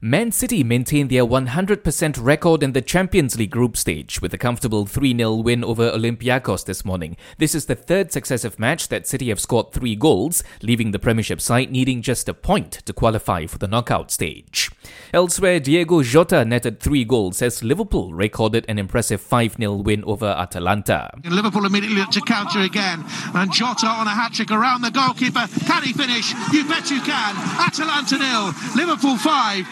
[0.00, 4.86] Man City maintained their 100% record in the Champions League group stage with a comfortable
[4.86, 7.16] 3 0 win over Olympiacos this morning.
[7.38, 11.40] This is the third successive match that City have scored three goals, leaving the Premiership
[11.40, 14.70] side needing just a point to qualify for the knockout stage.
[15.12, 20.26] Elsewhere, Diego Jota netted three goals as Liverpool recorded an impressive 5 0 win over
[20.26, 21.10] Atalanta.
[21.24, 23.04] Liverpool immediately to counter again,
[23.34, 25.48] and Jota on a hat trick around the goalkeeper.
[25.66, 26.32] Can he finish?
[26.52, 27.34] You bet you can.
[27.58, 29.66] Atalanta nil, Liverpool 5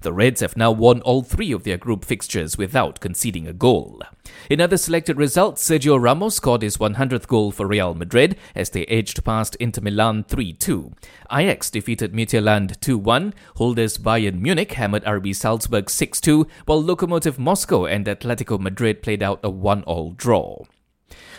[0.00, 4.00] The Reds have now won all three of their group fixtures without conceding a goal.
[4.48, 8.86] In other selected results, Sergio Ramos scored his 100th goal for Real Madrid as they
[8.86, 10.92] edged past Inter Milan 3-2.
[11.32, 18.06] Ajax defeated Midtjylland 2-1, holders Bayern Munich hammered RB Salzburg 6-2, while Lokomotiv Moscow and
[18.06, 20.64] Atletico Madrid played out a 1-all draw.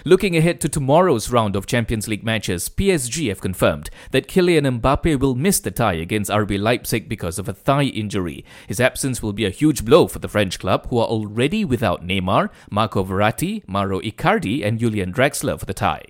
[0.06, 5.20] Looking ahead to tomorrow's round of Champions League matches, PSG have confirmed that Kylian Mbappe
[5.20, 8.46] will miss the tie against RB Leipzig because of a thigh injury.
[8.68, 12.06] His absence will be a huge blow for the French club, who are already without
[12.06, 16.06] Neymar, Marco Verratti, Mauro Icardi, and Julian Draxler for the tie.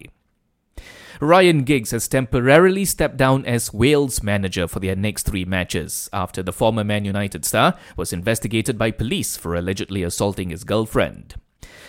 [1.19, 6.41] Ryan Giggs has temporarily stepped down as Wales manager for their next three matches after
[6.41, 11.35] the former Man United star was investigated by police for allegedly assaulting his girlfriend.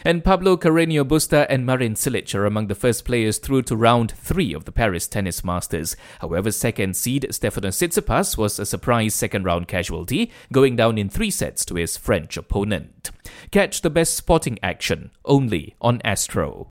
[0.04, 4.12] And Pablo Carreño Busta and Marin Cilic are among the first players through to round
[4.12, 5.94] three of the Paris Tennis Masters.
[6.20, 11.30] However, second seed Stefanos Tsitsipas was a surprise second round casualty, going down in three
[11.30, 13.10] sets to his French opponent.
[13.50, 16.58] Catch the best sporting action only on Astro.